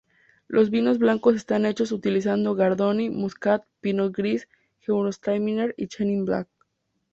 Los 0.47 0.71
vinos 0.71 0.97
blancos 0.97 1.35
están 1.35 1.63
hechos 1.67 1.91
utilizando 1.91 2.57
Chardonnay, 2.57 3.11
Muscat, 3.11 3.65
Pinot 3.81 4.11
gris, 4.11 4.49
Gewürztraminer 4.79 5.75
y 5.77 5.89
Chenin 5.89 6.25
blanc. 6.25 6.47